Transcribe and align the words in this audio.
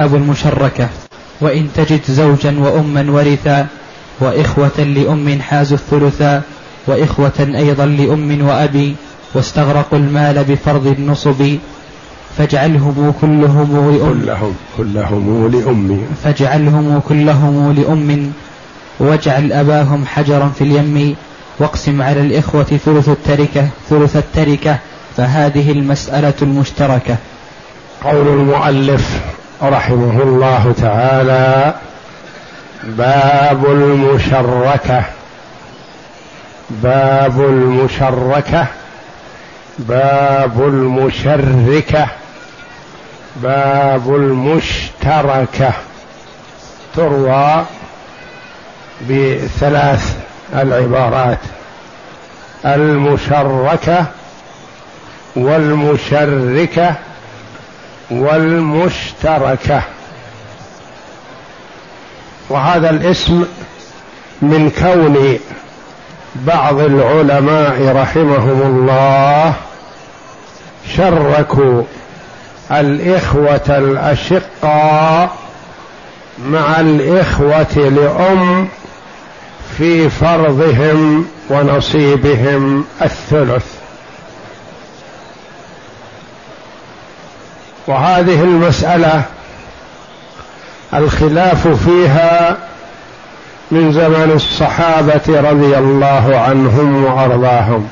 أبو 0.00 0.16
المشركة 0.16 0.88
وإن 1.40 1.68
تجد 1.74 2.00
زوجا 2.08 2.58
وأما 2.58 3.10
ورثا 3.10 3.66
وإخوة 4.20 4.78
لأم 4.78 5.40
حازوا 5.42 5.78
الثلثا 5.78 6.42
وإخوة 6.86 7.50
أيضا 7.56 7.86
لأم 7.86 8.46
وأبي 8.48 8.96
واستغرقوا 9.34 9.98
المال 9.98 10.44
بفرض 10.44 10.86
النصب 10.86 11.56
فاجعلهم 12.38 13.14
كلهم 13.20 13.90
لأم. 13.90 14.52
كلهم 14.76 15.50
كلهم 15.50 15.52
لأم. 15.52 16.02
فاجعلهم 16.24 17.00
كلهم 17.08 17.72
لأم 17.72 18.32
واجعل 18.98 19.52
أباهم 19.52 20.06
حجرا 20.06 20.52
في 20.58 20.64
اليم 20.64 21.16
واقسم 21.58 22.02
على 22.02 22.20
الإخوة 22.20 22.62
ثلث 22.84 23.08
التركة 23.08 23.68
ثلث 23.90 24.16
التركة 24.16 24.78
فهذه 25.16 25.72
المسألة 25.72 26.34
المشتركة. 26.42 27.16
قول 28.04 28.28
المؤلف 28.28 29.20
رحمه 29.62 30.22
الله 30.22 30.74
تعالى 30.82 31.74
باب 32.84 33.64
المشركة. 33.64 35.02
باب 36.70 37.40
المشركة. 37.40 38.66
باب 39.78 40.62
المشركة. 40.62 42.06
باب 43.36 44.14
المشتركة. 44.14 45.72
تروى 46.96 47.64
بثلاث 49.10 50.16
العبارات. 50.54 51.38
المشركة 52.64 54.06
والمشركة 55.36 56.94
والمشتركة. 58.10 59.82
وهذا 62.48 62.90
الاسم 62.90 63.44
من 64.42 64.70
كون 64.70 65.38
بعض 66.34 66.80
العلماء 66.80 67.96
رحمهم 67.96 68.62
الله 68.62 69.54
شركوا 70.96 71.82
الإخوة 72.70 73.78
الأشقاء 73.78 75.30
مع 76.46 76.80
الإخوة 76.80 77.76
لأم 77.76 78.68
في 79.78 80.10
فرضهم 80.10 81.26
ونصيبهم 81.50 82.84
الثلث. 83.02 83.79
وهذه 87.90 88.42
المسألة 88.42 89.22
الخلاف 90.94 91.68
فيها 91.68 92.56
من 93.70 93.92
زمن 93.92 94.32
الصحابة 94.34 95.50
رضي 95.50 95.78
الله 95.78 96.38
عنهم 96.38 97.04
وأرضاهم. 97.04 97.88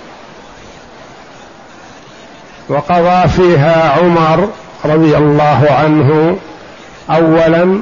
وقضى 2.69 3.28
فيها 3.28 3.92
عمر 3.98 4.48
رضي 4.84 5.16
الله 5.16 5.66
عنه 5.70 6.36
اولا 7.10 7.80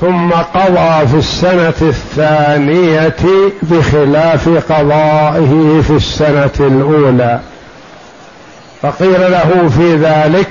ثم 0.00 0.30
قضى 0.30 1.06
في 1.06 1.16
السنة 1.16 1.74
الثانية 1.82 3.16
بخلاف 3.62 4.72
قضائه 4.72 5.82
في 5.86 5.90
السنة 5.90 6.50
الأولى. 6.60 7.40
فقيل 8.82 9.30
له 9.32 9.68
في 9.68 9.96
ذلك 9.96 10.50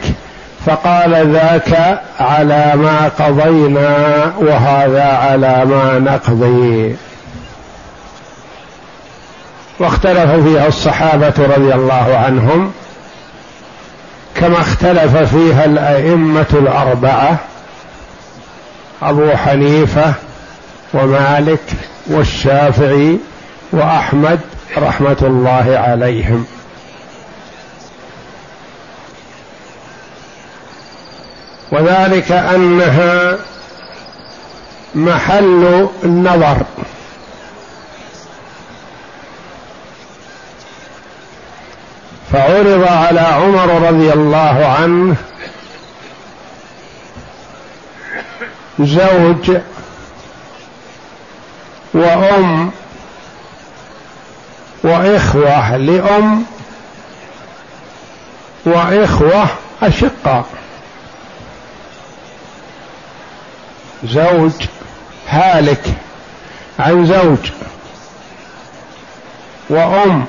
فقال 0.66 1.32
ذاك 1.34 2.02
على 2.20 2.74
ما 2.76 3.12
قضينا 3.20 4.34
وهذا 4.38 5.04
على 5.04 5.66
ما 5.66 6.00
نقضي. 6.00 6.96
واختلف 9.80 10.32
فيها 10.32 10.68
الصحابة 10.68 11.34
رضي 11.38 11.74
الله 11.74 12.18
عنهم 12.26 12.72
كما 14.36 14.62
اختلف 14.62 15.18
فيها 15.18 15.66
الأئمة 15.66 16.46
الأربعة 16.54 17.38
أبو 19.02 19.32
حنيفة 19.32 20.14
ومالك 20.94 21.64
والشافعي 22.08 23.18
وأحمد 23.72 24.40
رحمة 24.78 25.18
الله 25.22 25.84
عليهم. 25.88 26.46
وذلك 31.72 32.32
أنها 32.32 33.38
محل 34.96 35.88
النظر. 36.04 36.58
فعرض 42.34 42.84
على 42.88 43.20
عمر 43.20 43.88
رضي 43.88 44.14
الله 44.14 44.66
عنه 44.80 45.16
زوج 48.80 49.58
وأم 51.94 52.72
وإخوة 54.84 55.78
لأم 55.78 56.46
وإخوة 58.66 59.48
أشقاء. 59.82 60.46
زوج 64.08 64.52
هالك 65.30 65.94
عن 66.80 67.06
زوج 67.06 67.52
وأم 69.70 70.26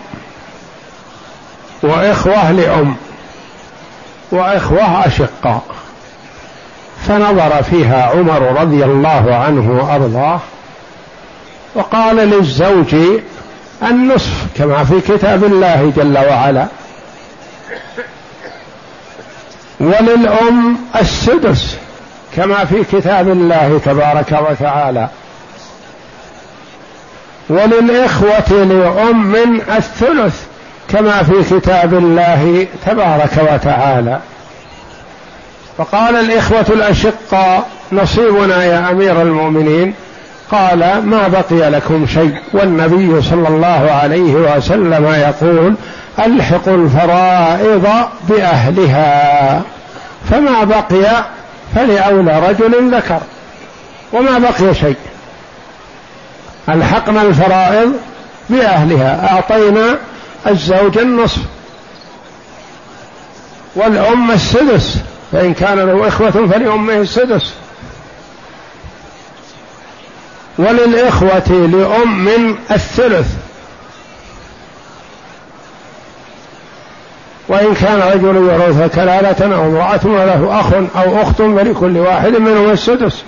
وإخوة 1.82 2.50
لأم 2.50 2.96
وإخوة 4.30 5.06
أشقاء 5.06 5.62
فنظر 7.08 7.62
فيها 7.62 8.06
عمر 8.06 8.60
رضي 8.60 8.84
الله 8.84 9.34
عنه 9.34 9.70
وأرضاه 9.70 10.40
وقال 11.74 12.16
للزوج 12.16 12.94
النصف 13.82 14.46
كما 14.56 14.84
في 14.84 15.00
كتاب 15.00 15.44
الله 15.44 15.92
جل 15.96 16.18
وعلا. 16.18 16.66
وللأم 19.80 20.78
السدس. 21.00 21.76
كما 22.36 22.64
في 22.64 22.84
كتاب 22.92 23.28
الله 23.28 23.80
تبارك 23.84 24.40
وتعالى. 24.50 25.08
وللإخوة 27.48 28.50
لأم 28.50 29.60
الثلث 29.76 30.42
كما 30.88 31.22
في 31.22 31.56
كتاب 31.60 31.94
الله 31.94 32.66
تبارك 32.86 33.52
وتعالى. 33.52 34.18
فقال 35.78 36.16
الإخوة 36.16 36.66
الأشقاء 36.68 37.68
نصيبنا 37.92 38.64
يا 38.64 38.90
أمير 38.90 39.22
المؤمنين. 39.22 39.94
قال 40.50 40.78
ما 41.04 41.28
بقي 41.28 41.70
لكم 41.70 42.06
شيء؟ 42.06 42.34
والنبي 42.52 43.22
صلى 43.22 43.48
الله 43.48 43.90
عليه 44.02 44.34
وسلم 44.34 45.06
يقول 45.06 45.74
ألحقوا 46.18 46.76
الفرائض 46.76 47.88
بأهلها 48.28 49.62
فما 50.30 50.64
بقي 50.64 51.24
فلأولى 51.76 52.48
رجل 52.48 52.94
ذكر. 52.94 53.20
وما 54.12 54.38
بقي 54.38 54.74
شيء. 54.74 54.96
ألحقنا 56.68 57.22
الفرائض 57.22 57.92
بأهلها. 58.50 59.32
أعطينا 59.32 59.98
الزوج 60.46 60.98
النصف. 60.98 61.42
والأم 63.74 64.30
السدس. 64.30 64.96
فإن 65.32 65.54
كان 65.54 65.78
له 65.78 66.08
إخوة 66.08 66.30
فلأمه 66.30 66.94
السدس. 66.94 67.54
وللإخوة 70.58 71.48
لأم 71.48 72.58
الثلث. 72.70 73.45
وإن 77.48 77.74
كان 77.74 78.00
رجل 78.00 78.36
يورث 78.36 78.94
كلالة 78.94 79.56
أو 79.56 79.64
امرأة 79.66 80.00
وله 80.04 80.60
أخ 80.60 80.72
أو 80.96 81.22
أخت 81.22 81.36
فلكل 81.36 81.98
واحد 81.98 82.32
منهم 82.36 82.70
السدس. 82.70 83.22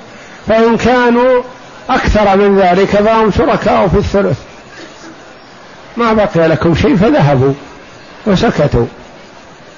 فإن 0.49 0.77
كانوا 0.77 1.43
أكثر 1.91 2.37
من 2.37 2.59
ذلك 2.59 2.89
فهم 2.89 3.31
شركاء 3.31 3.89
في 3.89 3.97
الثلث. 3.97 4.39
ما 5.97 6.13
بقي 6.13 6.49
لكم 6.49 6.75
شيء 6.75 6.97
فذهبوا 6.97 7.53
وسكتوا 8.27 8.87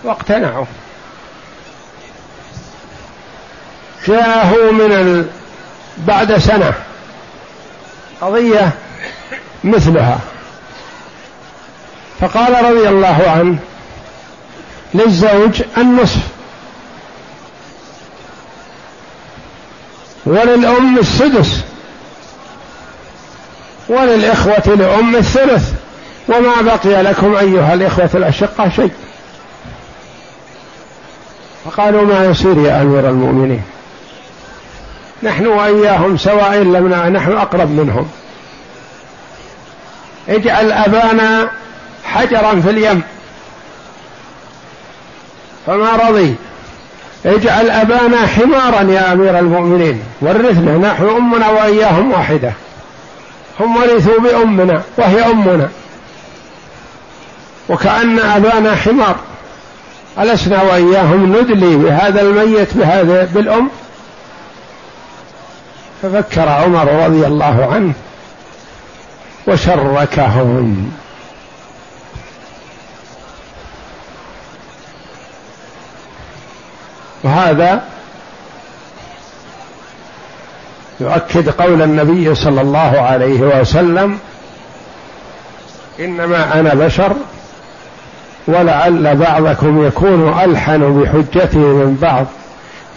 واقتنعوا. 0.05 0.65
جاءه 4.07 4.71
من 4.73 4.93
ال... 4.93 5.27
بعد 6.07 6.39
سنة 6.39 6.73
قضية 8.21 8.71
مثلها. 9.65 10.19
فقال 12.21 12.65
رضي 12.65 12.89
الله 12.89 13.31
عنه 13.37 13.59
للزوج 14.95 15.63
النصف. 15.79 16.21
وللأم 20.27 20.99
السدس. 20.99 21.61
وللإخوة 23.89 24.75
لأم 24.75 25.17
الثلث. 25.17 25.73
وما 26.29 26.61
بقي 26.61 27.03
لكم 27.03 27.37
أيها 27.37 27.75
الإخوة 27.75 28.11
الأشقة 28.15 28.69
شيء. 28.69 28.91
فقالوا 31.65 32.03
ما 32.03 32.25
يصير 32.25 32.59
يا 32.59 32.83
أمير 32.83 33.09
المؤمنين. 33.09 33.63
نحن 35.23 35.47
وإياهم 35.47 36.17
سواء 36.17 36.55
لم 36.55 36.89
نحن 36.89 37.33
أقرب 37.33 37.71
منهم. 37.71 38.09
اجعل 40.29 40.73
أبانا 40.73 41.51
حجرا 42.05 42.61
في 42.61 42.71
اليم. 42.71 43.03
فما 45.71 46.09
رضي. 46.09 46.35
اجعل 47.27 47.71
أبانا 47.71 48.27
حمارا 48.27 48.83
يا 48.83 49.13
أمير 49.13 49.39
المؤمنين. 49.39 50.03
ورثنا 50.21 50.79
نحن 50.79 51.09
أمنا 51.09 51.51
وإياهم 51.51 52.13
واحدة. 52.13 52.53
هم 53.61 53.77
ورثوا 53.77 54.21
بأمنا 54.21 54.83
وهي 54.99 55.31
أمنا. 55.31 55.69
وكأن 57.69 58.19
أبانا 58.19 58.77
حمار. 58.77 59.17
ألسنا 60.19 60.63
وإياهم 60.63 61.37
ندلي 61.37 61.77
بهذا 61.77 62.21
الميت 62.21 62.77
بهذا 62.77 63.29
بالأم. 63.35 63.71
ففكر 66.03 66.49
عمر 66.49 67.05
رضي 67.05 67.27
الله 67.27 67.69
عنه 67.73 67.93
وشركهم. 69.47 70.93
وهذا 77.25 77.83
يؤكد 81.01 81.49
قول 81.49 81.83
النبي 81.83 82.35
صلى 82.35 82.61
الله 82.61 83.01
عليه 83.01 83.41
وسلم 83.41 84.19
إنما 86.01 86.61
أنا 86.61 86.75
بشر 86.75 87.13
ولعل 88.47 89.17
بعضكم 89.17 89.87
يكون 89.87 90.39
ألحن 90.45 91.01
بحجته 91.01 91.59
من 91.59 91.99
بعض 92.03 92.27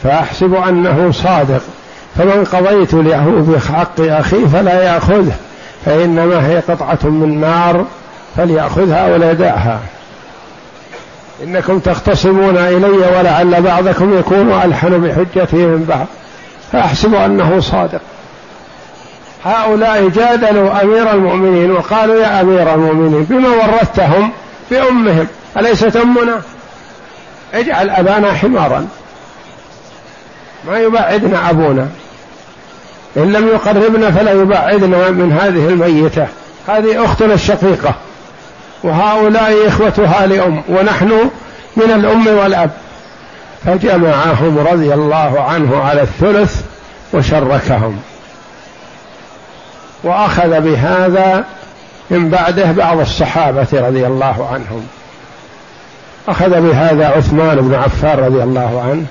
فأحسب 0.03 0.53
أنه 0.53 1.11
صادق. 1.11 1.61
فمن 2.17 2.43
قضيت 2.45 2.93
له 2.93 3.45
بحق 3.47 3.99
أخيه 3.99 4.47
فلا 4.47 4.83
يأخذه 4.83 5.35
فإنما 5.85 6.47
هي 6.47 6.59
قطعة 6.59 6.99
من 7.03 7.41
نار 7.41 7.85
فليأخذها 8.37 9.13
ولا 9.13 9.31
يدعها 9.31 9.79
إنكم 11.43 11.79
تختصمون 11.79 12.57
إلي 12.57 13.17
ولعل 13.17 13.61
بعضكم 13.61 14.19
يكون 14.19 14.61
ألحن 14.65 15.01
بحجته 15.01 15.57
من 15.57 15.85
بعض 15.89 16.05
فأحسب 16.71 17.15
أنه 17.15 17.59
صادق. 17.59 18.01
هؤلاء 19.45 20.09
جادلوا 20.09 20.81
أمير 20.83 21.11
المؤمنين 21.11 21.71
وقالوا 21.71 22.15
يا 22.15 22.41
أمير 22.41 22.73
المؤمنين 22.73 23.23
بما 23.23 23.49
ورثتهم 23.49 24.31
بأمهم 24.71 25.27
أليست 25.57 25.95
أمنا 25.95 26.41
اجعل 27.53 27.89
أبانا 27.89 28.33
حمارا. 28.33 28.87
ما 30.67 30.79
يبعدنا 30.79 31.49
أبونا. 31.49 31.87
إن 33.17 33.33
لم 33.33 33.47
يقربنا 33.47 34.11
فلا 34.11 34.31
يبعدنا 34.31 35.09
من 35.09 35.31
هذه 35.41 35.69
الميتة. 35.69 36.27
هذه 36.67 37.05
أختنا 37.05 37.33
الشقيقة. 37.33 37.95
وهؤلاء 38.83 39.67
إخوتها 39.67 40.27
لأم 40.27 40.61
ونحن 40.69 41.11
من 41.75 41.91
الأم 41.91 42.27
والأب. 42.27 42.71
فجمعهم 43.65 44.67
رضي 44.71 44.93
الله 44.93 45.41
عنه 45.41 45.83
على 45.83 46.01
الثلث 46.01 46.61
وشركهم. 47.13 47.99
وأخذ 50.03 50.61
بهذا 50.61 51.45
من 52.09 52.29
بعده 52.29 52.71
بعض 52.71 52.99
الصحابة 52.99 53.67
رضي 53.73 54.07
الله 54.07 54.47
عنهم. 54.51 54.87
أخذ 56.27 56.61
بهذا 56.61 57.07
عثمان 57.07 57.61
بن 57.61 57.75
عفان 57.75 58.19
رضي 58.19 58.43
الله 58.43 58.81
عنه 58.89 59.05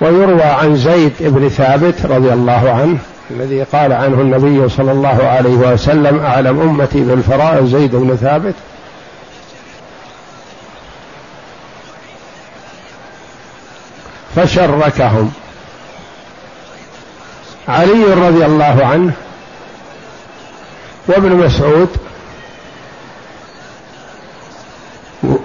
ويروى 0.00 0.42
عن 0.42 0.76
زيد 0.76 1.12
بن 1.20 1.48
ثابت 1.48 2.06
رضي 2.06 2.32
الله 2.32 2.70
عنه 2.80 2.98
الذي 3.30 3.62
قال 3.62 3.92
عنه 3.92 4.20
النبي 4.20 4.68
صلى 4.68 4.92
الله 4.92 5.24
عليه 5.24 5.54
وسلم 5.54 6.18
أعلم 6.18 6.60
أمتي 6.60 7.00
بالفرائض 7.00 7.66
زيد 7.66 7.96
بن 7.96 8.16
ثابت؟ 8.16 8.54
فشركهم. 14.36 15.32
علي 17.68 18.04
رضي 18.04 18.44
الله 18.44 18.86
عنه 18.86 19.12
وابن 21.08 21.30
مسعود 21.30 21.88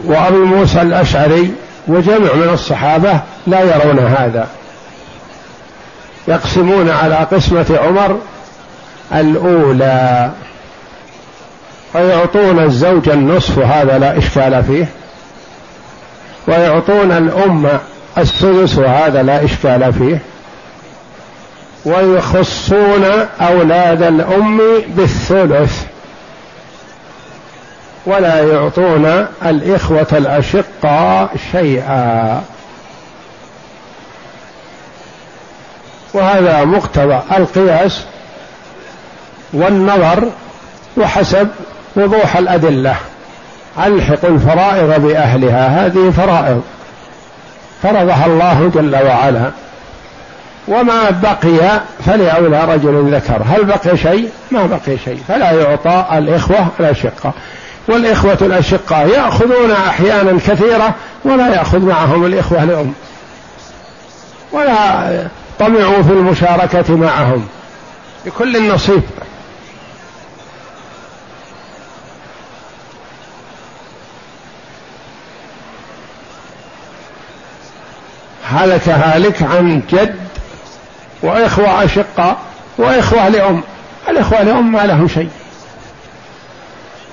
وابو 0.06 0.46
موسى 0.46 0.82
الأشعري 0.82 1.54
وجمع 1.88 2.34
من 2.34 2.50
الصحابة 2.54 3.20
لا 3.48 3.62
يرون 3.62 4.00
هذا. 4.00 4.48
يقسمون 6.28 6.90
على 6.90 7.16
قسمة 7.16 7.80
عمر 7.84 8.20
الأولى 9.14 10.32
فيعطون 11.94 12.64
الزوج 12.64 13.10
النصف 13.10 13.60
هذا 13.60 14.00
لا 14.00 14.18
إشكال 14.18 14.64
فيه. 14.64 14.86
ويعطون 16.48 17.12
الأم 17.12 17.80
السدس 18.22 18.78
وهذا 18.78 19.24
لا 19.24 19.46
إشكال 19.46 19.94
فيه. 19.94 20.20
ويخصون 21.86 23.06
أولاد 23.42 24.02
الأم 24.04 24.62
بالثلث. 24.88 25.84
ولا 28.06 28.54
يعطون 28.54 29.26
الإخوة 29.46 30.08
الأشقاء 30.12 31.36
شيئا. 31.52 32.42
وهذا 36.14 36.64
مقتضى 36.64 37.20
القياس 37.38 38.04
والنظر 39.54 40.24
وحسب 40.98 41.48
وضوح 41.96 42.38
الأدلة. 42.38 42.96
ألحق 43.86 44.26
الفرائض 44.26 45.02
بأهلها 45.02 45.86
هذه 45.86 46.10
فرائض. 46.18 46.64
فرضها 47.84 48.26
الله 48.26 48.72
جل 48.76 48.96
وعلا. 48.96 49.52
وما 50.68 51.10
بقي 51.10 51.82
فلأولى 52.06 52.66
رجل 52.66 53.16
ذكر. 53.16 53.42
هل 53.50 53.66
بقي 53.66 53.98
شيء؟ 53.98 54.30
ما 54.52 54.66
بقي 54.66 54.98
شيء. 55.06 55.20
فلا 55.28 55.52
يعطى 55.52 56.06
الإخوة 56.18 56.68
الأشقة. 56.80 57.34
والإخوة 57.88 58.38
الأشقاء 58.42 59.08
يأخذون 59.08 59.72
أحيانا 59.72 60.40
كثيرة 60.48 60.94
ولا 61.26 61.48
يأخذ 61.48 61.80
معهم 61.80 62.26
الإخوة 62.26 62.64
الأم. 62.64 62.94
ولا 64.52 65.28
طمعوا 65.60 66.04
في 66.04 66.12
المشاركة 66.12 66.96
معهم. 66.96 67.48
لكل 68.26 68.74
نصيب 68.74 69.02
هلك 78.50 78.90
هالك 78.90 79.44
عن 79.44 79.82
جد 79.92 80.16
وإخوة 81.24 81.84
أشقاء 81.84 82.38
وإخوة 82.78 83.30
لأم. 83.30 83.64
الإخوة 84.10 84.44
لأم 84.44 84.72
ما 84.72 84.86
لهم 84.86 85.08
شيء. 85.08 85.30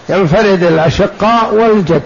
ينفرد 0.09 0.63
الأشقاء 0.63 1.55
والجد. 1.55 2.03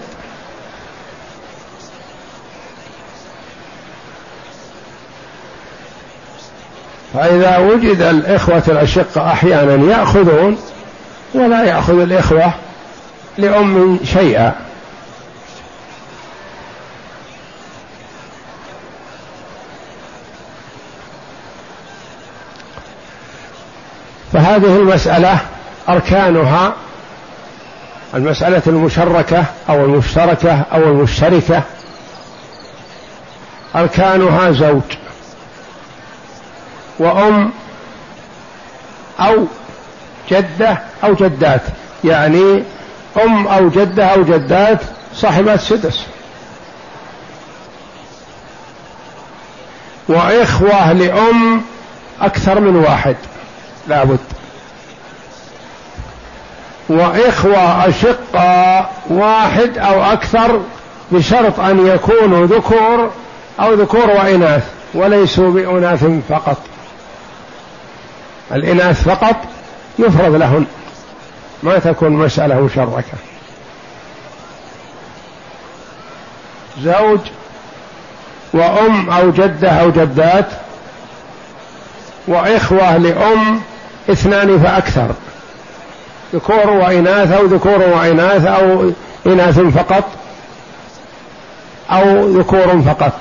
فإذا 7.13 7.57
وجد 7.57 8.01
الإخوة 8.01 8.63
الأشقاء 8.67 9.27
أحيانا 9.27 9.97
يأخذون 9.97 10.57
ولا 11.33 11.63
يأخذ 11.63 11.99
الإخوة 11.99 12.53
لأم 13.37 13.99
شيئا. 14.03 14.70
فهذه 24.51 24.75
المسألة 24.75 25.39
أركانها 25.89 26.73
المسألة 28.13 28.61
المشركة 28.67 29.45
أو 29.69 29.85
المشتركة 29.85 30.65
أو 30.73 30.83
المشتركة. 30.83 31.63
أركانها 33.75 34.51
زوج 34.51 34.81
وأم 36.99 37.51
أو 39.19 39.45
جدة 40.31 40.77
أو 41.03 41.13
جدات. 41.13 41.61
يعني 42.03 42.63
أم 43.23 43.47
أو 43.47 43.69
جدة 43.69 44.05
أو 44.05 44.23
جدات 44.23 44.79
صاحبات 45.15 45.59
سدس. 45.59 46.05
وإخوة 50.07 50.91
لأم 50.91 51.61
أكثر 52.21 52.59
من 52.59 52.75
واحد 52.75 53.15
لابد. 53.87 54.40
وإخوة 56.91 57.87
أشقاء 57.87 58.93
واحد 59.09 59.77
أو 59.77 60.03
أكثر 60.03 60.61
بشرط 61.11 61.59
أن 61.59 61.87
يكونوا 61.87 62.45
ذكور 62.45 63.11
أو 63.59 63.73
ذكور 63.73 64.09
وإناث 64.09 64.63
وليسوا 64.93 65.51
بأناث 65.51 66.05
فقط. 66.29 66.57
الإناث 68.51 69.03
فقط 69.03 69.35
يفرض 69.99 70.35
لهن 70.35 70.65
ما 71.63 71.79
تكون 71.79 72.11
مسألة 72.11 72.61
مشركة. 72.61 73.17
زوج 76.81 77.19
وأم 78.53 79.09
أو 79.09 79.31
جدة 79.31 79.69
أو 79.69 79.91
جدات 79.91 80.47
وإخوة 82.27 82.97
لأم 82.97 83.61
اثنان 84.09 84.59
فأكثر. 84.59 85.11
ذكور 86.33 86.69
وإناث 86.69 87.31
أو 87.31 87.45
ذكور 87.45 87.79
وإناث 87.79 88.45
أو 88.45 88.91
إناث 89.25 89.59
فقط 89.59 90.03
أو 91.91 92.27
ذكور 92.27 92.81
فقط. 92.81 93.11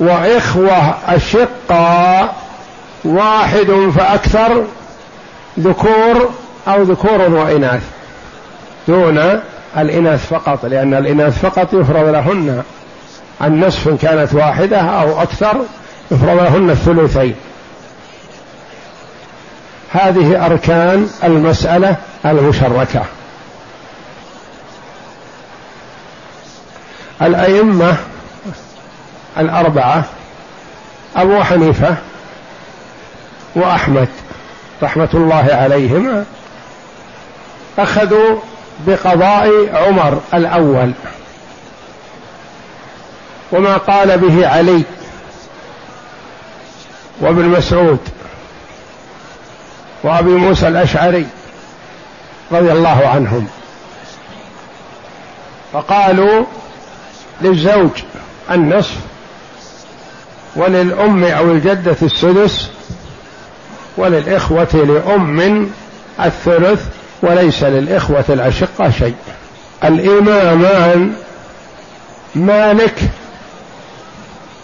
وإخوة 0.00 0.94
أشقاء 1.08 2.34
واحد 3.04 3.90
فأكثر 3.96 4.64
ذكور 5.58 6.30
أو 6.68 6.82
ذكور 6.82 7.20
وإناث 7.20 7.82
دون 8.88 9.40
الإناث 9.78 10.26
فقط 10.26 10.64
لأن 10.64 10.94
الإناث 10.94 11.38
فقط 11.38 11.72
يفرض 11.72 12.08
لهن. 12.08 12.62
النصف 13.42 13.88
إن 13.88 13.96
كانت 13.96 14.34
واحدة 14.34 14.80
أو 14.80 15.22
أكثر 15.22 15.56
يفرض 16.10 16.36
لهن 16.40 16.70
الثلثين. 16.70 17.34
هذه 19.94 20.46
أركان 20.46 21.10
المسألة 21.24 21.96
المشركة. 22.24 23.04
الأئمة 27.22 27.96
الأربعة 29.38 30.04
أبو 31.16 31.42
حنيفة 31.42 31.96
وأحمد 33.54 34.08
رحمة 34.82 35.08
الله 35.14 35.48
عليهما 35.50 36.24
أخذوا 37.78 38.40
بقضاء 38.86 39.50
عمر 39.74 40.20
الأول. 40.34 40.92
وما 43.52 43.76
قال 43.76 44.18
به 44.18 44.48
علي 44.48 44.82
وابن 47.20 47.44
مسعود 47.44 47.98
وأبي 50.04 50.30
موسى 50.30 50.68
الأشعري 50.68 51.26
رضي 52.52 52.72
الله 52.72 53.08
عنهم. 53.08 53.46
فقالوا 55.72 56.44
للزوج 57.42 57.90
النصف 58.50 58.96
وللأم 60.56 61.24
أو 61.24 61.50
الجدة 61.50 61.96
السدس 62.02 62.70
وللإخوة 63.96 64.74
لأم 64.74 65.70
الثلث 66.24 66.82
وليس 67.22 67.62
للإخوة 67.62 68.24
الأشقة 68.28 68.90
شيء. 68.90 69.14
الإمامان 69.84 71.12
مالك 72.34 72.98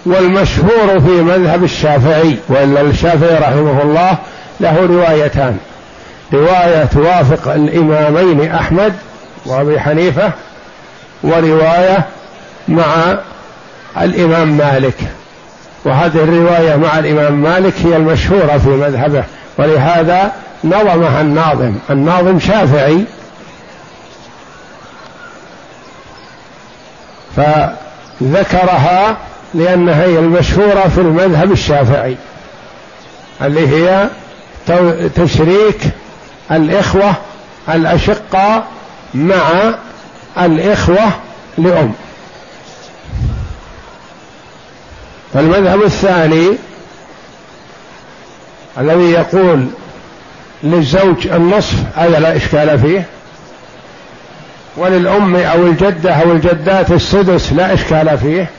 والمشهور 0.07 1.01
في 1.01 1.23
مذهب 1.23 1.65
الشافعي. 1.65 2.37
وإلا 2.49 2.81
الشافعي 2.81 3.39
رحمه 3.39 3.83
الله 3.83 4.19
له 4.61 4.87
روايتان. 4.87 5.59
رواية 6.33 6.85
توافق 6.85 7.53
الإمامين 7.53 8.53
أحمد 8.53 8.95
وأبي 9.47 9.81
حنيفة 9.81 10.33
ورواية 11.23 12.05
مع 12.69 13.19
الإمام 14.01 14.49
مالك. 14.49 14.97
وهذه 15.85 16.17
الرواية 16.17 16.77
مع 16.77 16.99
الإمام 16.99 17.43
مالك 17.43 17.75
هي 17.85 17.97
المشهورة 17.97 18.59
في 18.59 18.69
مذهبه 18.69 19.25
ولهذا 19.59 20.33
نظمها 20.65 21.21
الناظم. 21.21 21.75
الناظم 21.91 22.41
شافعي. 22.41 23.05
فذكرها 28.21 29.17
لأنها 29.55 30.05
هي 30.05 30.19
المشهورة 30.19 30.89
في 30.89 30.99
المذهب 30.99 31.53
الشافعي 31.53 32.17
اللي 33.43 33.69
هي 33.69 34.09
تشريك 35.17 35.81
الإخوة 36.51 37.15
الأشقاء 37.69 38.67
مع 39.15 39.75
الإخوة 40.39 41.13
لأم. 41.59 41.93
فالمذهب 45.35 45.83
الثاني 45.83 46.49
الذي 48.79 49.11
يقول 49.11 49.67
للزوج 50.63 51.27
النصف 51.27 51.75
هذا 51.97 52.21
لا 52.21 52.37
إشكال 52.37 52.79
فيه 52.79 53.07
وللأم 54.77 55.37
أو 55.37 55.67
الجدة 55.67 56.13
أو 56.15 56.33
الجدات 56.33 56.91
السدس 56.91 57.53
لا 57.53 57.75
إشكال 57.75 58.19
فيه 58.19 58.51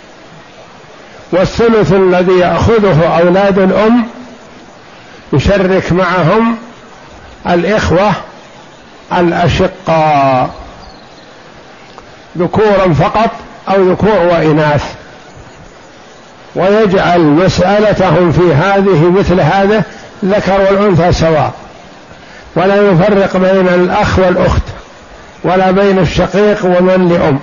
والثلث 1.31 1.93
الذي 1.93 2.33
يأخذه 2.39 3.19
أولاد 3.19 3.59
الأم 3.59 4.05
يشرك 5.33 5.91
معهم 5.91 6.57
الإخوة 7.49 8.11
الأشقاء. 9.17 10.49
ذكورا 12.37 12.93
فقط 12.93 13.29
أو 13.69 13.91
ذكور 13.91 14.19
وإناث. 14.19 14.83
ويجعل 16.55 17.19
مسألتهم 17.19 18.31
في 18.31 18.53
هذه 18.53 19.09
مثل 19.09 19.39
هذا 19.39 19.83
ذكر 20.25 20.61
والأنثى 20.61 21.11
سواء. 21.11 21.53
ولا 22.55 22.75
يفرق 22.75 23.37
بين 23.37 23.67
الأخ 23.67 24.19
والأخت 24.19 24.63
ولا 25.43 25.71
بين 25.71 25.99
الشقيق 25.99 26.65
ومن 26.65 27.09
لأم. 27.09 27.39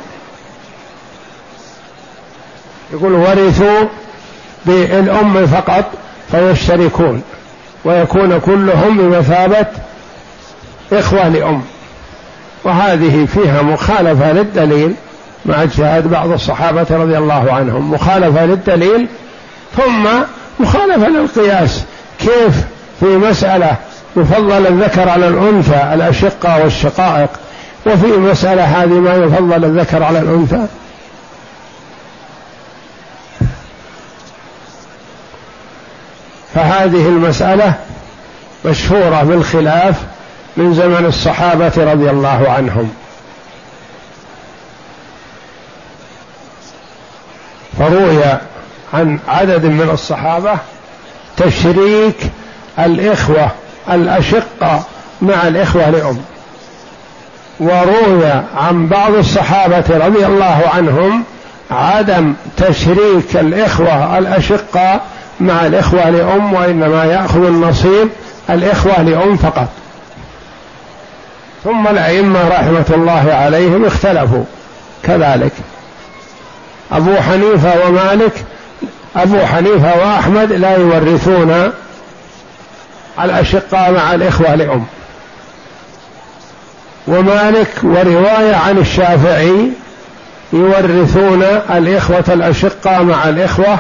يقول 2.92 3.12
ورثوا 3.12 3.88
بالأم 4.66 5.46
فقط 5.46 5.84
فيشتركون. 6.30 7.22
ويكون 7.88 8.40
كلهم 8.40 8.96
بمثابة 8.96 9.66
إخوة 10.92 11.28
لأم. 11.28 11.62
وهذه 12.64 13.26
فيها 13.26 13.62
مخالفة 13.62 14.32
للدليل 14.32 14.94
مع 15.46 15.62
اجتهاد 15.62 16.10
بعض 16.10 16.30
الصحابة 16.30 16.86
رضي 16.90 17.18
الله 17.18 17.52
عنهم. 17.52 17.92
مخالفة 17.92 18.46
للدليل 18.46 19.08
ثم 19.76 20.08
مخالفة 20.60 21.08
للقياس. 21.08 21.84
كيف 22.18 22.64
في 23.00 23.06
مسألة 23.06 23.76
يفضل 24.16 24.66
الذكر 24.66 25.08
على 25.08 25.28
الأنثى 25.28 25.90
الأشقة 25.94 26.62
والشقائق 26.62 27.30
وفي 27.86 28.06
مسألة 28.06 28.64
هذه 28.64 29.00
ما 29.00 29.14
يفضل 29.14 29.64
الذكر 29.64 30.02
على 30.02 30.18
الأنثى؟ 30.18 30.66
فهذه 36.58 37.08
المسألة 37.08 37.74
مشهورة 38.64 39.22
بالخلاف 39.22 39.94
من 40.56 40.74
زمن 40.74 41.06
الصحابة 41.06 41.72
رضي 41.76 42.10
الله 42.10 42.50
عنهم. 42.50 42.90
فروي 47.78 48.22
عن 48.94 49.18
عدد 49.28 49.64
من 49.64 49.90
الصحابة 49.92 50.54
تشريك 51.36 52.30
الإخوة 52.78 53.50
الأشقة 53.90 54.82
مع 55.22 55.48
الإخوة 55.48 55.90
لأم. 55.90 56.18
وروي 57.60 58.30
عن 58.56 58.86
بعض 58.86 59.14
الصحابة 59.14 59.84
رضي 60.06 60.26
الله 60.26 60.62
عنهم 60.74 61.24
عدم 61.70 62.34
تشريك 62.56 63.36
الإخوة 63.36 64.18
الأشقة 64.18 65.00
مع 65.40 65.66
الإخوة 65.66 66.10
لأم 66.10 66.54
وإنما 66.54 67.04
يأخذ 67.04 67.46
النصيب 67.46 68.08
الإخوة 68.50 69.02
لأم 69.02 69.36
فقط. 69.36 69.68
ثم 71.64 71.88
الأئمة 71.88 72.48
رحمة 72.48 72.84
الله 72.90 73.32
عليهم 73.32 73.84
اختلفوا 73.84 74.44
كذلك. 75.02 75.52
أبو 76.92 77.16
حنيفة 77.16 77.86
ومالك 77.86 78.44
أبو 79.16 79.38
حنيفة 79.38 79.98
وأحمد 79.98 80.52
لا 80.52 80.76
يورثون 80.76 81.72
الأشقاء 83.20 83.92
مع 83.92 84.14
الإخوة 84.14 84.54
لأم. 84.54 84.84
ومالك 87.08 87.70
ورواية 87.82 88.56
عن 88.56 88.78
الشافعي 88.78 89.70
يورثون 90.52 91.42
الإخوة 91.70 92.24
الأشقاء 92.28 93.02
مع 93.02 93.28
الإخوة 93.28 93.78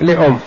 لأم. 0.00 0.38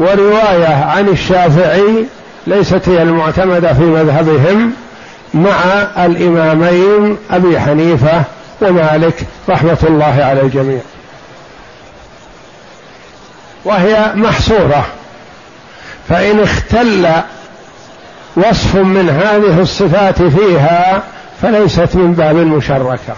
ورواية 0.00 0.84
عن 0.84 1.08
الشافعي 1.08 2.06
ليست 2.46 2.88
هي 2.88 3.02
المعتمدة 3.02 3.72
في 3.72 3.82
مذهبهم 3.82 4.72
مع 5.34 5.62
الإمامين 5.98 7.16
أبي 7.30 7.60
حنيفة 7.60 8.22
ومالك 8.62 9.14
رحمة 9.48 9.78
الله 9.82 10.24
على 10.24 10.40
الجميع. 10.40 10.80
وهي 13.64 14.12
محصورة. 14.14 14.86
فإن 16.08 16.40
اختل 16.40 17.08
وصف 18.36 18.74
من 18.74 19.08
هذه 19.08 19.60
الصفات 19.60 20.22
فيها 20.22 21.02
فليست 21.42 21.88
من 21.94 22.12
باب 22.12 22.36
المشركة. 22.36 23.14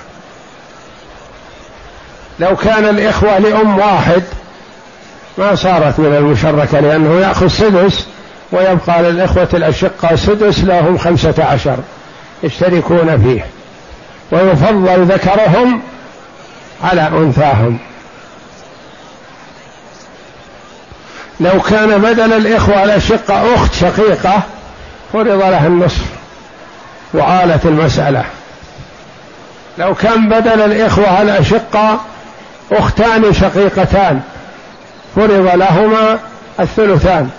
لو 2.41 2.57
كان 2.57 2.85
الإخوة 2.85 3.39
لأم 3.39 3.79
واحد 3.79 4.23
ما 5.39 5.55
صارت 5.55 5.99
من 5.99 6.15
المشركة 6.17 6.81
لأنه 6.81 7.21
يأخذ 7.21 7.49
سدس 7.49 8.07
ويبقى 8.53 9.03
للإخوة 9.03 9.49
الأشقة 9.55 10.17
سدس 10.17 10.59
لهم 10.59 10.99
خمسة 10.99 11.45
عشر 11.45 11.77
يشتركون 12.43 13.23
فيه. 13.23 13.47
ويفضل 14.33 15.05
ذكرهم 15.05 15.83
على 16.85 17.09
أنثاهم. 17.09 17.79
لو 21.41 21.61
كان 21.61 21.99
بدل 21.99 22.33
الإخوة 22.33 22.85
الأشقة 22.85 23.55
أخت 23.55 23.75
شقيقة 23.75 24.43
فرض 25.12 25.27
لها 25.29 25.67
النصف 25.67 26.05
وعالت 27.15 27.67
المسألة. 27.67 28.25
لو 29.79 29.95
كان 29.95 30.29
بدل 30.29 30.61
الإخوة 30.61 31.23
الأشقة 31.23 32.01
أختان 32.73 33.33
شقيقتان 33.33 34.21
فرض 35.16 35.50
لهما 35.54 36.19
الثلثان. 36.61 37.31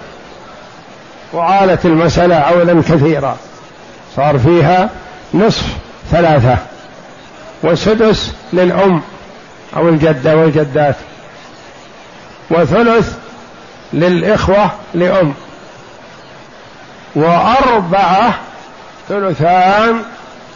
وعالت 1.34 1.86
المسألة 1.86 2.36
عولا 2.36 2.82
كثيرا. 2.82 3.38
صار 4.16 4.40
فيها 4.40 4.90
نصف 5.34 5.66
ثلاثة. 6.12 6.58
وسدس 7.64 8.34
للأم 8.54 9.02
أو 9.76 9.90
الجدة 9.90 10.38
والجدات. 10.38 10.96
وثلث 12.50 13.14
للإخوة 13.94 14.72
لأم. 14.94 15.34
وأربعة 17.16 18.34
ثلثان 19.10 20.02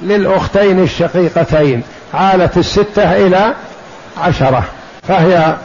للأختين 0.02 0.84
الشقيقتين. 0.84 1.84
عالت 2.14 2.58
الستة 2.58 3.28
إلى 3.28 3.54
عشرة. 4.18 4.64
فهي 5.08 5.56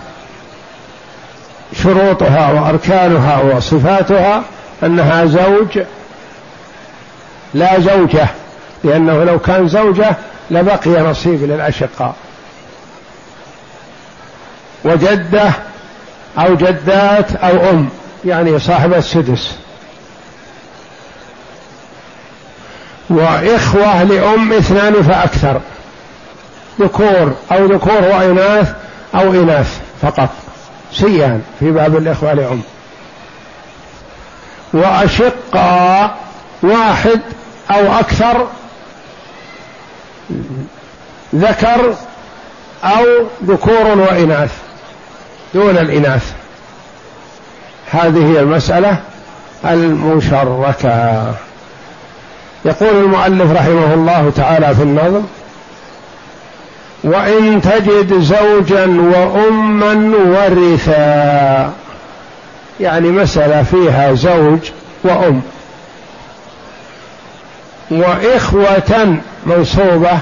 شروطها 1.74 2.52
وأركانها 2.52 3.42
وصفاتها 3.42 4.42
أنها 4.82 5.24
زوج 5.24 5.78
لا 7.54 7.80
زوجة 7.80 8.26
لأنه 8.84 9.24
لو 9.24 9.38
كان 9.38 9.68
زوجة 9.68 10.16
لبقي 10.50 10.90
نصيب 10.90 11.42
للأشقاء. 11.42 12.14
وجدة 14.84 15.52
أو 16.38 16.54
جدات 16.54 17.36
أو 17.36 17.70
أم 17.70 17.88
يعني 18.24 18.58
صاحب 18.58 18.94
السدس. 18.94 19.56
وإخوة 23.10 24.02
لأم 24.02 24.52
اثنان 24.52 25.02
فأكثر 25.02 25.60
ذكور 26.80 27.34
أو 27.52 27.64
ذكور 27.66 28.02
وإناث 28.02 28.72
أو 29.14 29.30
إناث 29.30 29.80
فقط. 30.02 30.28
سيان 30.92 31.42
في 31.60 31.70
باب 31.70 31.96
الإخوة 31.96 32.32
لأم. 32.32 32.62
وأشقاء 34.72 36.16
واحد 36.62 37.20
أو 37.70 37.98
أكثر 37.98 38.46
ذكر 41.34 41.94
أو 42.84 43.04
ذكور 43.44 43.98
وإناث 43.98 44.52
دون 45.54 45.78
الإناث. 45.78 46.32
هذه 47.90 48.32
هي 48.32 48.40
المسألة 48.40 49.00
المشركة. 49.64 51.34
يقول 52.64 53.04
المؤلف 53.04 53.52
رحمه 53.52 53.94
الله 53.94 54.32
تعالى 54.36 54.74
في 54.74 54.82
النظم 54.82 55.22
وإن 57.04 57.60
تجد 57.62 58.20
زوجا 58.20 58.86
وأما 58.86 60.16
ورثا. 60.16 61.72
يعني 62.80 63.08
مسألة 63.08 63.62
فيها 63.62 64.12
زوج 64.12 64.58
وأم. 65.04 65.42
وإخوة 67.90 69.16
منصوبة 69.46 70.18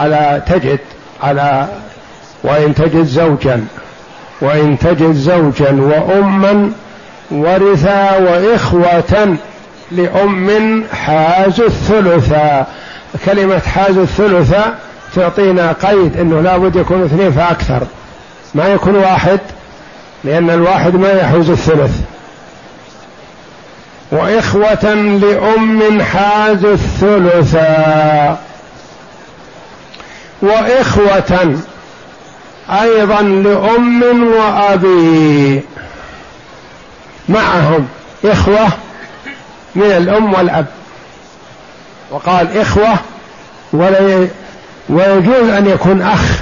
على 0.00 0.42
تجد 0.46 0.78
على 1.22 1.68
وإن 2.44 2.74
تجد 2.74 3.04
زوجا. 3.04 3.64
وإن 4.40 4.78
تجد 4.78 5.12
زوجا 5.12 5.70
وأما 5.70 6.72
ورثا. 7.30 8.18
وإخوة 8.18 9.36
لأم 9.92 10.84
حاز 10.92 11.60
الثلثا 11.60 12.66
كلمة 13.26 13.58
حاز 13.58 13.98
الثلثا 13.98 14.74
تعطينا 15.14 15.72
قيد 15.72 16.16
أنه 16.16 16.40
لابد 16.40 16.76
يكون 16.76 17.04
اثنين 17.04 17.32
فأكثر. 17.32 17.86
ما 18.54 18.68
يكون 18.68 18.96
واحد 18.96 19.40
لأن 20.24 20.50
الواحد 20.50 20.94
ما 20.94 21.12
يحوز 21.12 21.50
الثلث. 21.50 22.00
وإخوة 24.12 24.94
لأم 24.94 26.02
حاز 26.02 26.64
الثلثا 26.64 28.38
وإخوة 30.42 31.58
أيضا 32.70 33.22
لأم 33.22 34.24
وأبي. 34.26 35.62
معهم 37.28 37.88
إخوة 38.24 38.68
من 39.74 39.82
الأم 39.82 40.34
والأب. 40.34 40.66
وقال 42.10 42.58
إخوة 42.58 42.94
ولا 43.72 44.28
ويجوز 44.88 45.48
أن 45.48 45.66
يكون 45.66 46.02
أخ 46.02 46.38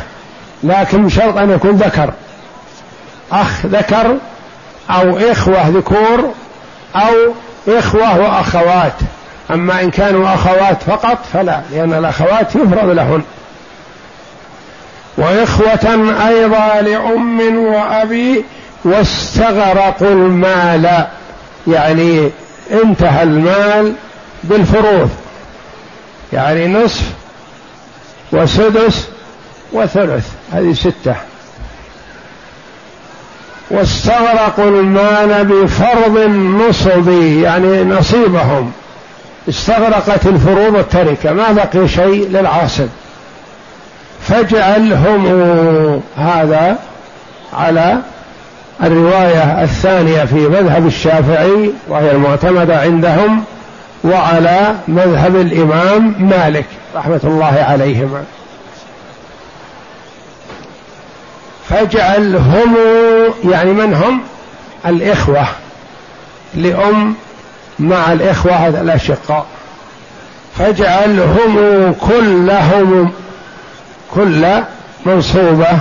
لكن 0.62 1.08
شرط 1.08 1.36
أن 1.36 1.50
يكون 1.50 1.70
ذكر. 1.70 2.12
أخ 3.32 3.66
ذكر 3.66 4.16
أو 4.90 5.18
إخوة 5.18 5.68
ذكور 5.68 6.32
أو 6.96 7.14
إخوة 7.68 8.18
وأخوات. 8.18 8.92
أما 9.50 9.82
إن 9.82 9.90
كانوا 9.90 10.34
أخوات 10.34 10.82
فقط 10.82 11.18
فلا 11.32 11.60
لأن 11.72 11.92
الأخوات 11.94 12.54
يفرض 12.54 12.90
لهن. 12.90 13.22
وإخوة 15.18 16.14
أيضا 16.28 16.80
لأم 16.80 17.56
وأبي 17.56 18.44
واستغرقوا 18.84 20.08
المال 20.08 21.06
يعني 21.66 22.30
انتهى 22.84 23.22
المال 23.22 23.94
بالفروض. 24.44 25.10
يعني 26.32 26.68
نصف 26.68 27.02
وسدس 28.32 29.08
وثلث 29.72 30.26
هذه 30.52 30.72
ستة. 30.72 31.14
واستغرقوا 33.70 34.80
المال 34.80 35.44
بفرض 35.44 36.16
النصب 36.16 37.08
يعني 37.42 37.84
نصيبهم. 37.84 38.72
استغرقت 39.48 40.26
الفروض 40.26 40.76
التركة 40.76 41.32
ما 41.32 41.52
بقي 41.52 41.88
شيء 41.88 42.28
للعاصب. 42.28 42.88
فاجعلهم 44.28 45.26
هذا 46.16 46.78
على 47.52 47.98
الرواية 48.82 49.62
الثانية 49.62 50.24
في 50.24 50.34
مذهب 50.34 50.86
الشافعي 50.86 51.70
وهي 51.88 52.10
المعتمدة 52.10 52.80
عندهم 52.80 53.44
وعلى 54.04 54.74
مذهب 54.88 55.36
الإمام 55.36 56.14
مالك. 56.18 56.66
رحمة 56.94 57.20
الله 57.24 57.66
عليهما. 57.68 58.24
فاجعلهم 61.68 62.76
يعني 63.44 63.72
من 63.72 63.94
هم؟ 63.94 64.20
الإخوة. 64.86 65.46
لأم 66.54 67.14
مع 67.78 68.12
الإخوة 68.12 68.68
الأشقاء. 68.68 69.46
فاجعلهم 70.58 71.92
كلهم 71.92 73.12
كل 74.14 74.46
منصوبة 75.06 75.80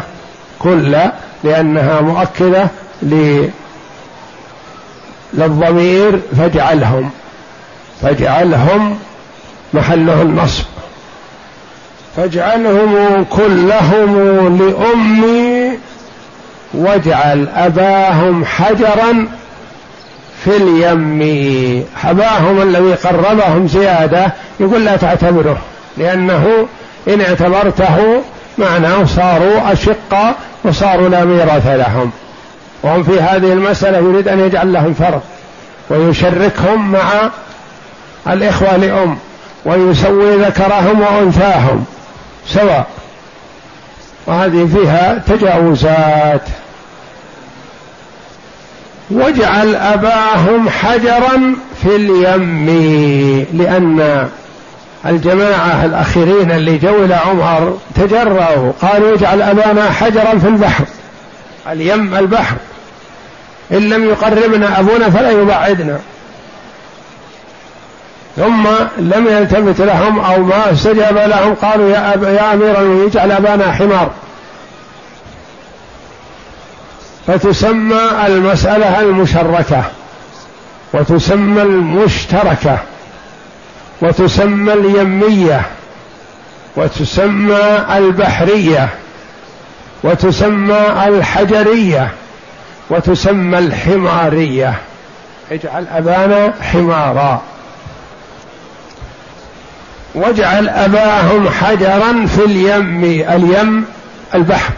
كل 0.59 0.97
لأنها 1.43 2.01
مؤكدة 2.01 2.67
للضمير 5.33 6.21
فاجعلهم. 6.37 7.09
فاجعلهم 8.01 8.99
محله 9.73 10.21
النصب. 10.21 10.65
فاجعلهم 12.17 13.25
كلهم 13.29 14.57
لأمي 14.57 15.77
واجعل 16.73 17.47
أباهم 17.55 18.45
حجرا 18.45 19.27
في 20.43 20.57
اليم. 20.57 21.85
أباهم 22.03 22.61
الذي 22.61 22.93
قربهم 22.93 23.67
زيادة 23.67 24.33
يقول 24.59 24.85
لا 24.85 24.95
تعتبره 24.95 25.57
لأنه 25.97 26.67
إن 27.07 27.21
اعتبرته 27.21 28.21
معناه 28.57 29.05
صاروا 29.05 29.71
أشقة 29.71 30.35
وصاروا 30.63 31.09
لا 31.09 31.25
ميراث 31.25 31.67
لهم. 31.67 32.11
وهم 32.83 33.03
في 33.03 33.21
هذه 33.21 33.53
المسألة 33.53 33.97
يريد 33.97 34.27
أن 34.27 34.39
يجعل 34.39 34.73
لهم 34.73 34.93
فرض 34.93 35.21
ويشركهم 35.89 36.91
مع 36.91 37.29
الإخوة 38.27 38.77
لأم 38.77 39.17
ويسوي 39.65 40.35
ذكرهم 40.35 41.01
وأنثاهم. 41.01 41.85
سواء. 42.47 42.87
وهذه 44.27 44.69
فيها 44.73 45.21
تجاوزات. 45.27 46.41
واجعل 49.09 49.75
أباهم 49.75 50.69
حجرا 50.69 51.55
في 51.83 51.95
اليم 51.95 52.65
لأن 53.53 54.27
الجماعة 55.05 55.85
الأخيرين 55.85 56.51
اللي 56.51 56.77
جو 56.77 57.05
إلى 57.05 57.15
عمر 57.15 57.77
تجرأوا 57.95 58.71
قالوا 58.81 59.15
اجعل 59.15 59.41
أبانا 59.41 59.91
حجرا 59.91 60.39
في 60.39 60.47
البحر 60.47 60.85
اليم 61.71 62.15
البحر. 62.15 62.55
إن 63.71 63.89
لم 63.89 64.09
يقربنا 64.09 64.79
أبونا 64.79 65.09
فلا 65.09 65.31
يبعدنا. 65.31 65.99
ثم 68.35 68.67
لم 68.97 69.27
يلتفت 69.27 69.81
لهم 69.81 70.19
أو 70.19 70.43
ما 70.43 70.71
استجاب 70.71 71.17
لهم 71.17 71.53
قالوا 71.53 71.89
يا, 71.89 72.13
أب 72.13 72.23
يا 72.23 72.53
أمير 72.53 72.79
المؤمنين 72.79 73.07
اجعل 73.07 73.31
أبانا 73.31 73.71
حمار. 73.71 74.11
فتسمى 77.27 78.01
المسألة 78.27 78.99
المشركة 78.99 79.83
وتسمى 80.93 81.61
المشتركة 81.61 82.77
وتسمى 84.01 84.73
اليمية 84.73 85.61
وتسمى 86.75 87.85
البحرية 87.97 88.89
وتسمى 90.03 91.07
الحجرية 91.07 92.11
وتسمى 92.89 93.59
الحمارية. 93.59 94.73
اجعل 95.51 95.87
أبانا 95.87 96.53
حمارا. 96.61 97.41
واجعل 100.15 100.69
أباهم 100.69 101.49
حجرا 101.49 102.25
في 102.25 102.45
اليم 102.45 103.03
اليم 103.03 103.85
البحر. 104.35 104.73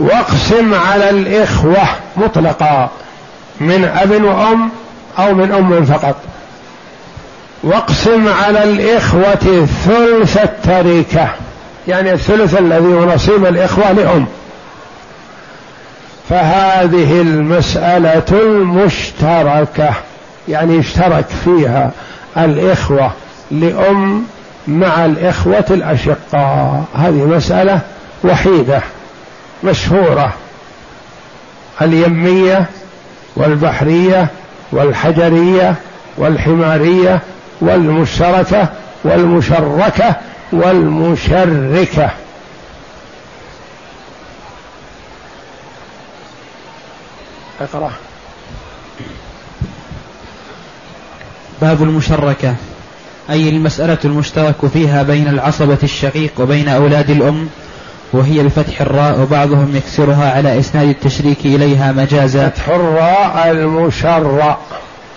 واقسم 0.00 0.74
على 0.74 1.10
الإخوة 1.10 1.82
مطلقا 2.16 2.90
من 3.60 3.84
أب 3.84 4.24
وأم 4.24 4.70
أو 5.18 5.34
من 5.34 5.52
أم 5.52 5.84
فقط. 5.84 6.16
واقسم 7.62 8.28
على 8.28 8.64
الإخوة 8.64 9.66
ثلث 9.84 10.36
التركة 10.36 11.28
يعني 11.88 12.12
الثلث 12.12 12.58
الذي 12.58 12.94
هو 12.94 13.04
نصيب 13.14 13.46
الإخوة 13.46 13.92
لأم. 13.92 14.26
فهذه 16.28 17.20
المسألة 17.20 18.24
المشتركة 18.32 19.90
يعني 20.48 20.80
اشترك 20.80 21.26
فيها. 21.44 21.90
الإخوة 22.38 23.12
لأم 23.50 24.26
مع 24.68 25.04
الإخوة 25.04 25.64
الأشقاء. 25.70 26.84
هذه 26.94 27.24
مسألة 27.24 27.80
وحيدة 28.24 28.82
مشهورة. 29.64 30.32
اليمية 31.82 32.66
والبحرية 33.36 34.28
والحجرية 34.72 35.74
والحمارية 36.16 37.20
والمشتركة 37.60 38.68
والمشركة 39.04 40.14
والمشركة. 40.52 42.10
أقرأ. 47.60 48.05
باب 51.62 51.82
المشركة 51.82 52.54
أي 53.30 53.48
المسألة 53.48 53.98
المشترك 54.04 54.66
فيها 54.72 55.02
بين 55.02 55.28
العصبة 55.28 55.78
الشقيق 55.82 56.32
وبين 56.38 56.68
أولاد 56.68 57.10
الأم 57.10 57.48
وهي 58.12 58.42
بفتح 58.42 58.80
الراء 58.80 59.20
وبعضهم 59.20 59.76
يكسرها 59.76 60.32
على 60.32 60.58
إسناد 60.58 60.88
التشريك 60.88 61.38
إليها 61.44 61.92
مجازا. 61.92 62.48
فتح 62.48 62.68
الراء 62.68 63.50
المشرع 63.50 64.58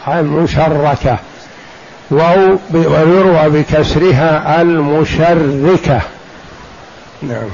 المشركة 0.07 1.17
ويروى 2.11 3.49
بكسرها 3.49 4.61
المشركة. 4.61 6.01
نعم. 7.21 7.49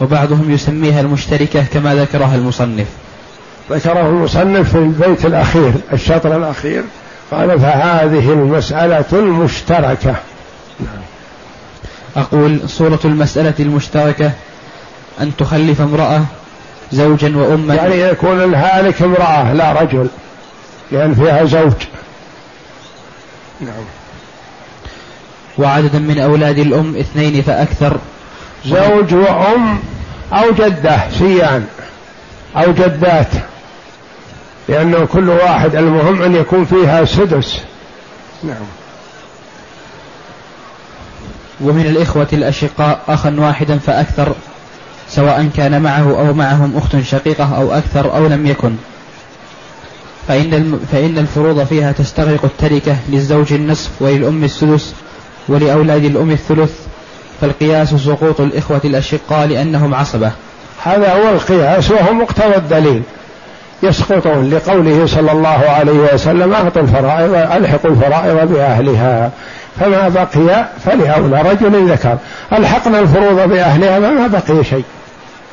وبعضهم 0.00 0.50
يسميها 0.50 1.00
المشتركة 1.00 1.64
كما 1.74 1.94
ذكرها 1.94 2.34
المصنف. 2.34 2.86
ذكره 3.70 4.08
المصنف 4.08 4.70
في 4.70 4.78
البيت 4.78 5.26
الأخير 5.26 5.72
الشطر 5.92 6.36
الأخير. 6.36 6.82
قال 7.30 7.60
فهذه 7.60 8.32
المسألة 8.32 9.04
المشتركة. 9.12 10.14
نعم. 10.80 11.02
أقول 12.16 12.60
صورة 12.68 13.00
المسألة 13.04 13.54
المشتركة 13.60 14.32
أن 15.20 15.36
تخلف 15.36 15.80
امرأة 15.80 16.22
زوجا 16.92 17.36
وأما. 17.36 17.74
يعني 17.74 18.00
يكون 18.00 18.44
الهالك 18.44 19.02
امرأة 19.02 19.52
لا 19.52 19.72
رجل 19.72 20.06
لأن 20.92 21.14
فيها 21.14 21.44
زوج. 21.44 21.72
نعم. 23.60 23.84
وعددا 25.58 25.98
من 25.98 26.18
أولاد 26.18 26.58
الأم 26.58 26.96
اثنين 26.96 27.42
فأكثر. 27.42 27.96
زوج 28.66 29.14
وأم 29.14 29.78
أو 30.32 30.50
جدة 30.52 30.98
سيان 31.18 31.66
أو 32.56 32.72
جدات. 32.72 33.28
لأنه 34.70 35.04
كل 35.04 35.28
واحد 35.28 35.76
المهم 35.76 36.22
أن 36.22 36.34
يكون 36.34 36.64
فيها 36.64 37.04
سدس. 37.04 37.60
نعم. 38.42 38.66
ومن 41.60 41.86
الإخوة 41.86 42.28
الأشقاء 42.32 43.00
أخا 43.08 43.36
واحدا 43.38 43.78
فأكثر 43.78 44.32
سواء 45.08 45.48
كان 45.56 45.82
معه 45.82 46.18
أو 46.18 46.34
معهم 46.34 46.76
أخت 46.76 46.96
شقيقة 47.00 47.56
أو 47.56 47.72
أكثر 47.72 48.16
أو 48.16 48.26
لم 48.26 48.46
يكن. 48.46 48.72
فإن, 50.28 50.80
فإن 50.92 51.18
الفروض 51.18 51.64
فيها 51.64 51.92
تستغرق 51.92 52.44
التركة 52.44 52.96
للزوج 53.08 53.52
النصف 53.52 53.90
وللأم 54.00 54.44
السدس 54.44 54.94
ولأولاد 55.48 56.04
الأم 56.04 56.30
الثلث 56.30 56.72
فالقياس 57.40 57.94
سقوط 57.94 58.40
الإخوة 58.40 58.80
الأشقاء 58.84 59.46
لأنهم 59.46 59.94
عصبة. 59.94 60.32
هذا 60.82 61.12
هو 61.12 61.34
القياس 61.34 61.90
وهو 61.90 62.12
مقتضى 62.12 62.56
الدليل. 62.56 63.02
يسقطون 63.82 64.50
لقوله 64.50 65.06
صلى 65.06 65.32
الله 65.32 65.48
عليه 65.68 66.14
وسلم 66.14 66.52
أعطوا 66.52 66.82
الفرائض 66.82 67.34
ألحقوا 67.34 67.90
الفرائض 67.90 68.52
بأهلها 68.52 69.30
فما 69.80 70.08
بقي 70.08 70.68
فلأولى 70.84 71.42
رجل 71.42 71.90
ذكر. 71.90 72.16
ألحقنا 72.52 73.00
الفروض 73.00 73.48
بأهلها 73.48 74.00
فما 74.00 74.26
بقي 74.26 74.64
شيء. 74.64 74.84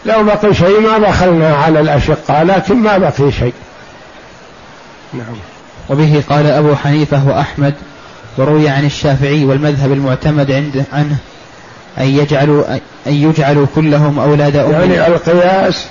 لو 0.06 0.24
بقي 0.24 0.54
شيء 0.54 0.80
ما 0.80 0.98
دخلنا 0.98 1.56
على 1.56 1.80
الأشقاء 1.80 2.44
لكن 2.44 2.76
ما 2.76 2.98
بقي 2.98 3.32
شيء. 3.32 3.54
نعم. 5.14 5.36
وبه 5.90 6.24
قال 6.30 6.46
أبو 6.46 6.76
حنيفة 6.76 7.28
وأحمد 7.28 7.74
وروي 8.38 8.70
عن 8.70 8.86
الشافعي 8.86 9.46
والمذهب 9.46 9.92
المعتمد 9.92 10.52
عند 10.52 10.84
عنه 10.94 11.18
أن 11.98 12.04
يجعلوا 12.04 12.64
أن 13.08 13.14
يجعلوا 13.14 13.66
كلهم 13.76 14.20
أولاد 14.20 14.56
أم. 14.56 14.72
يعني 14.72 15.08
القياس 15.08 15.88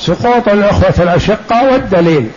سقوط 0.00 0.48
الأخوة 0.48 0.94
الأشقاء 0.98 1.72
والدليل 1.72 2.30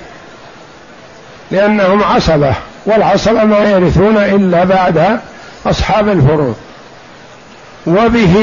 لأنهم 1.51 2.03
عصبة 2.03 2.53
والعصبة 2.85 3.43
ما 3.43 3.59
يرثون 3.59 4.17
إلا 4.17 4.63
بعد 4.63 5.19
أصحاب 5.65 6.09
الفروض. 6.09 6.55
وبه 7.87 8.37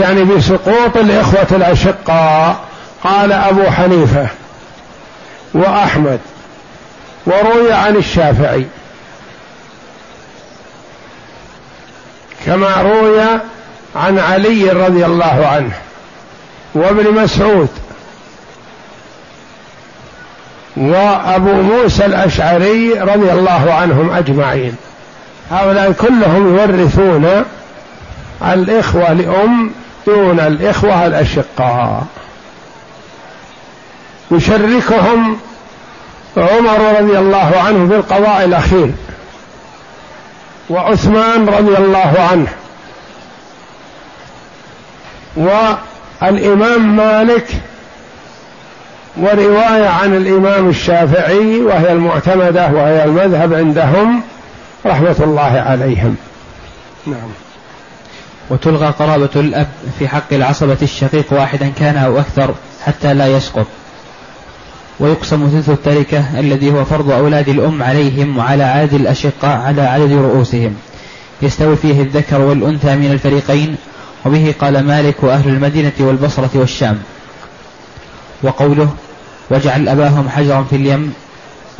يعني 0.00 0.24
بسقوط 0.24 0.96
الإخوة 0.96 1.46
الأشقاء 1.50 2.60
قال 3.04 3.32
أبو 3.32 3.70
حنيفة 3.70 4.26
وأحمد 5.54 6.20
وروي 7.26 7.72
عن 7.72 7.96
الشافعي. 7.96 8.66
كما 12.46 12.82
روي 12.82 13.20
عن 13.96 14.18
علي 14.18 14.70
رضي 14.70 15.06
الله 15.06 15.46
عنه 15.46 15.72
وابن 16.74 17.22
مسعود 17.22 17.68
وأبو 20.76 21.52
موسى 21.52 22.06
الأشعري 22.06 22.92
رضي 22.92 23.32
الله 23.32 23.74
عنهم 23.74 24.10
أجمعين. 24.10 24.76
هؤلاء 25.50 25.92
كلهم 25.92 26.58
يورثون 26.58 27.44
الإخوة 28.42 29.12
لأم 29.12 29.70
دون 30.06 30.40
الإخوة 30.40 31.06
الأشقاء. 31.06 32.06
يشركهم 34.30 35.38
عمر 36.36 37.00
رضي 37.00 37.18
الله 37.18 37.62
عنه 37.66 37.88
في 37.88 37.96
القضاء 37.96 38.44
الأخير 38.44 38.90
وعثمان 40.70 41.48
رضي 41.48 41.76
الله 41.76 42.28
عنه 42.30 42.48
والإمام 46.22 46.96
مالك 46.96 47.46
ورواية 49.16 49.88
عن 49.88 50.16
الإمام 50.16 50.68
الشافعي 50.68 51.60
وهي 51.60 51.92
المعتمدة 51.92 52.66
وهي 52.66 53.04
المذهب 53.04 53.54
عندهم 53.54 54.22
رحمة 54.86 55.16
الله 55.20 55.42
عليهم. 55.42 56.16
نعم. 57.06 57.30
وتلغى 58.50 58.86
قرابة 58.86 59.30
الأب 59.36 59.68
في 59.98 60.08
حق 60.08 60.32
العصبة 60.32 60.76
الشقيق 60.82 61.24
واحدا 61.30 61.72
كان 61.78 61.96
أو 61.96 62.18
أكثر 62.18 62.54
حتى 62.84 63.14
لا 63.14 63.26
يسقط. 63.26 63.66
ويقسم 65.00 65.48
ثلث 65.52 65.68
التركة 65.68 66.40
الذي 66.40 66.72
هو 66.72 66.84
فرض 66.84 67.10
أولاد 67.10 67.48
الأم 67.48 67.82
عليهم 67.82 68.38
وعلى 68.38 68.64
عدد 68.64 68.94
الأشقاء 68.94 69.58
على 69.58 69.82
عدد 69.82 70.12
رؤوسهم. 70.12 70.74
يستوي 71.42 71.76
فيه 71.76 72.02
الذكر 72.02 72.40
والأنثى 72.40 72.96
من 72.96 73.12
الفريقين 73.12 73.76
وبه 74.26 74.54
قال 74.60 74.86
مالك 74.86 75.22
وأهل 75.22 75.48
المدينة 75.48 75.92
والبصرة 76.00 76.50
والشام. 76.54 76.98
وقوله 78.42 78.88
واجعل 79.50 79.88
أباهم 79.88 80.28
حجرا 80.28 80.66
في 80.70 80.76
اليم 80.76 81.12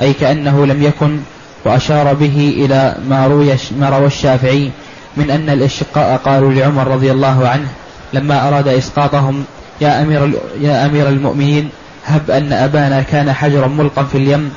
أي 0.00 0.12
كأنه 0.12 0.66
لم 0.66 0.82
يكن 0.82 1.18
وأشار 1.64 2.14
به 2.14 2.54
إلى 2.64 2.96
ما 3.08 3.26
روي 3.26 3.54
ما 3.78 3.90
روى 3.90 4.06
الشافعي 4.06 4.70
من 5.16 5.30
أن 5.30 5.50
الأشقاء 5.50 6.20
قالوا 6.24 6.52
لعمر 6.52 6.86
رضي 6.86 7.12
الله 7.12 7.48
عنه 7.48 7.68
لما 8.12 8.48
أراد 8.48 8.68
إسقاطهم 8.68 9.44
يا 9.80 10.02
أمير 10.02 10.32
يا 10.60 10.86
أمير 10.86 11.08
المؤمنين 11.08 11.68
هب 12.06 12.30
أن 12.30 12.52
أبانا 12.52 13.02
كان 13.02 13.32
حجرا 13.32 13.66
ملقا 13.66 14.02
في 14.02 14.18
اليم 14.18 14.52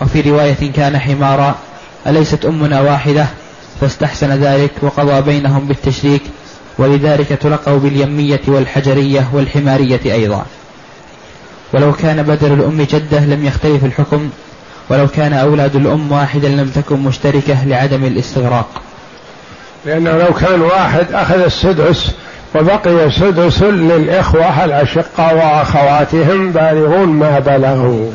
وفي 0.00 0.20
رواية 0.20 0.72
كان 0.72 0.98
حمارا 0.98 1.54
أليست 2.06 2.44
أمنا 2.44 2.80
واحدة؟ 2.80 3.26
فاستحسن 3.80 4.30
ذلك 4.30 4.70
وقضى 4.82 5.20
بينهم 5.20 5.66
بالتشريك 5.66 6.22
ولذلك 6.78 7.28
تلقوا 7.28 7.78
باليمية 7.78 8.40
والحجرية 8.46 9.28
والحمارية 9.32 10.00
أيضا. 10.04 10.46
ولو 11.72 11.92
كان 11.92 12.22
بدل 12.22 12.52
الأم 12.52 12.82
جدة 12.90 13.20
لم 13.20 13.46
يختلف 13.46 13.84
الحكم 13.84 14.30
ولو 14.90 15.08
كان 15.08 15.32
أولاد 15.32 15.76
الأم 15.76 16.12
واحدا 16.12 16.48
لم 16.48 16.68
تكن 16.68 16.96
مشتركة 16.96 17.64
لعدم 17.64 18.04
الاستغراق. 18.04 18.82
لأنه 19.86 20.10
لو 20.10 20.34
كان 20.34 20.60
واحد 20.60 21.06
أخذ 21.12 21.42
السدس 21.42 22.10
وبقي 22.54 23.10
سدس 23.10 23.62
للإخوة 23.62 24.64
الأشقة 24.64 25.34
وأخواتهم 25.34 26.52
بالغون 26.52 27.08
ما 27.08 27.38
بلغوا. 27.38 28.12